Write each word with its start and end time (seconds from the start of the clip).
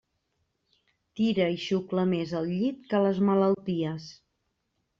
Tira 1.19 1.45
i 1.57 1.59
xucla 1.65 2.07
més 2.15 2.35
el 2.41 2.49
llit 2.55 2.81
que 2.95 3.05
les 3.07 3.23
malalties. 3.31 4.13